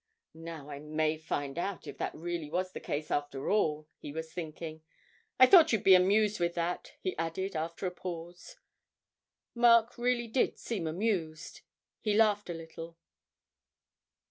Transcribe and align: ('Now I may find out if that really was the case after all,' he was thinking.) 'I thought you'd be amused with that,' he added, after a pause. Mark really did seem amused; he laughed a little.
('Now 0.33 0.71
I 0.71 0.79
may 0.79 1.15
find 1.19 1.59
out 1.59 1.85
if 1.85 1.99
that 1.99 2.15
really 2.15 2.49
was 2.49 2.71
the 2.71 2.79
case 2.79 3.11
after 3.11 3.51
all,' 3.51 3.87
he 3.99 4.11
was 4.11 4.33
thinking.) 4.33 4.81
'I 5.39 5.45
thought 5.45 5.71
you'd 5.71 5.83
be 5.83 5.93
amused 5.93 6.39
with 6.39 6.55
that,' 6.55 6.93
he 6.99 7.15
added, 7.17 7.55
after 7.55 7.85
a 7.85 7.91
pause. 7.91 8.57
Mark 9.53 9.99
really 9.99 10.27
did 10.27 10.57
seem 10.57 10.87
amused; 10.87 11.61
he 11.99 12.15
laughed 12.15 12.49
a 12.49 12.55
little. 12.55 12.97